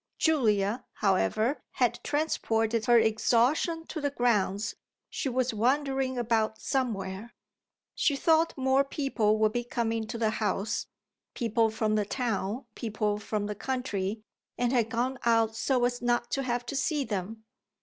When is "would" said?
9.37-9.51